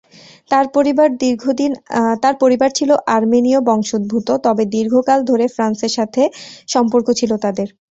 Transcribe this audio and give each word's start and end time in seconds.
তার 0.51 0.65
পরিবার 2.41 2.69
ছিলো 2.77 2.95
আর্মেনীয় 3.15 3.59
বংশোদ্ভুত, 3.69 4.27
তবে 4.45 4.63
দীর্ঘকাল 4.75 5.19
ধরে 5.29 5.45
ফ্রান্সের 5.55 5.93
সাথে 5.97 6.21
সম্পর্ক 6.69 7.07
ছিলো 7.19 7.35
তাদের। 7.45 7.67